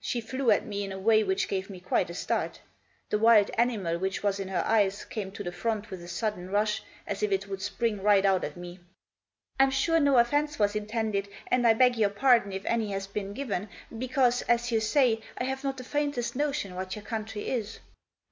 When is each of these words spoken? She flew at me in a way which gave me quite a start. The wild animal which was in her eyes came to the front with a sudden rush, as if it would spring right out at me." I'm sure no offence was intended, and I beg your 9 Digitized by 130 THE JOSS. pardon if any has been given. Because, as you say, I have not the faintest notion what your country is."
She 0.00 0.20
flew 0.20 0.50
at 0.50 0.66
me 0.66 0.82
in 0.82 0.90
a 0.90 0.98
way 0.98 1.22
which 1.22 1.46
gave 1.46 1.70
me 1.70 1.78
quite 1.78 2.10
a 2.10 2.14
start. 2.14 2.60
The 3.10 3.18
wild 3.20 3.52
animal 3.56 3.96
which 3.96 4.24
was 4.24 4.40
in 4.40 4.48
her 4.48 4.64
eyes 4.66 5.04
came 5.04 5.30
to 5.30 5.44
the 5.44 5.52
front 5.52 5.88
with 5.88 6.02
a 6.02 6.08
sudden 6.08 6.50
rush, 6.50 6.82
as 7.06 7.22
if 7.22 7.30
it 7.30 7.46
would 7.46 7.62
spring 7.62 8.02
right 8.02 8.24
out 8.26 8.42
at 8.42 8.56
me." 8.56 8.80
I'm 9.60 9.70
sure 9.70 10.00
no 10.00 10.18
offence 10.18 10.58
was 10.58 10.74
intended, 10.74 11.28
and 11.46 11.64
I 11.64 11.74
beg 11.74 11.94
your 11.96 12.08
9 12.08 12.16
Digitized 12.16 12.18
by 12.18 12.28
130 12.58 12.58
THE 12.58 12.58
JOSS. 12.58 12.66
pardon 12.66 12.80
if 12.80 12.88
any 12.88 12.92
has 12.92 13.06
been 13.06 13.32
given. 13.32 13.68
Because, 13.96 14.42
as 14.48 14.72
you 14.72 14.80
say, 14.80 15.20
I 15.38 15.44
have 15.44 15.62
not 15.62 15.76
the 15.76 15.84
faintest 15.84 16.34
notion 16.34 16.74
what 16.74 16.96
your 16.96 17.04
country 17.04 17.48
is." 17.48 17.78